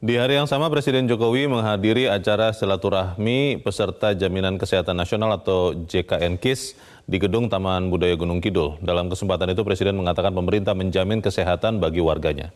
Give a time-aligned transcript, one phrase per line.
[0.00, 6.40] Di hari yang sama, Presiden Jokowi menghadiri acara silaturahmi peserta Jaminan Kesehatan Nasional atau JKN
[6.40, 6.72] KIS
[7.04, 8.80] di Gedung Taman Budaya Gunung Kidul.
[8.80, 12.48] Dalam kesempatan itu, Presiden mengatakan pemerintah menjamin kesehatan bagi warganya.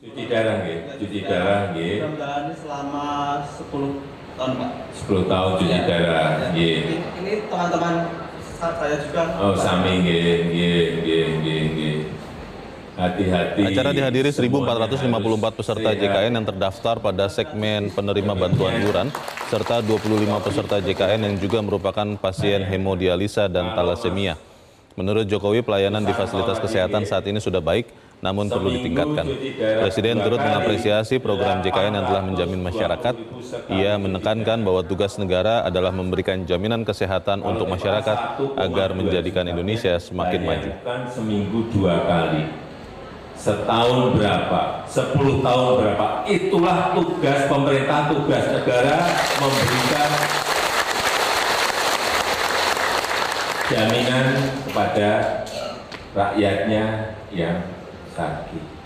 [0.00, 0.78] Cuci darah, nggih.
[1.04, 1.94] Cuci darah, nggih.
[2.00, 3.06] Mudah-mudahan ini selama
[3.52, 4.70] 10 tahun Pak.
[4.96, 6.76] 10 tahun cuci darah, nggih.
[6.96, 7.94] Ini, teman-teman
[8.56, 9.22] saya juga.
[9.36, 11.65] Oh, sami nggih, nggih, nggih, nggih.
[12.96, 13.60] Hati-hati.
[13.60, 15.90] Acara dihadiri Semuanya 1.454 harus peserta.
[15.92, 19.12] JKN yang terdaftar pada segmen penerima bantuan iuran,
[19.52, 24.40] serta 25 peserta JKN yang juga merupakan pasien hemodialisa dan talasemia.
[24.96, 27.92] Menurut Jokowi, pelayanan di fasilitas kesehatan saat ini sudah baik,
[28.24, 29.28] namun perlu ditingkatkan.
[29.84, 33.14] Presiden turut mengapresiasi program JKN yang telah menjamin masyarakat.
[33.76, 40.40] Ia menekankan bahwa tugas negara adalah memberikan jaminan kesehatan untuk masyarakat agar menjadikan Indonesia semakin
[40.48, 40.70] maju.
[40.80, 42.65] Bayangkan seminggu dua kali.
[43.36, 44.82] Setahun berapa?
[44.88, 46.06] Sepuluh tahun berapa?
[46.26, 48.96] Itulah tugas pemerintah, tugas negara
[49.38, 50.10] memberikan
[53.70, 54.26] jaminan
[54.66, 55.10] kepada
[56.16, 56.84] rakyatnya
[57.30, 57.60] yang
[58.16, 58.85] sakit.